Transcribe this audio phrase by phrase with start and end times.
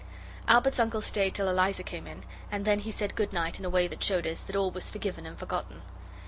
[0.47, 3.69] Albert's uncle stayed till Eliza came in, and then he said good night in a
[3.69, 5.83] way that showed us that all was forgiven and forgotten.